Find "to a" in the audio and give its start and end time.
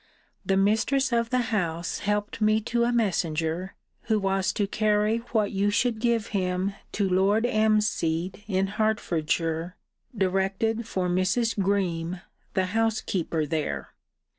2.61-2.91